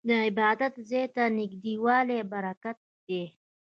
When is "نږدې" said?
1.37-1.73